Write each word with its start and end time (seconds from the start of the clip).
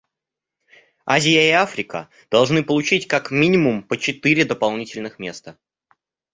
Азия 1.05 1.47
и 1.49 1.51
Африка 1.51 2.09
должны 2.31 2.63
получить, 2.63 3.07
как 3.07 3.29
минимум, 3.29 3.83
по 3.83 3.97
четыре 3.99 4.43
дополнительных 4.45 5.19
места. 5.19 5.59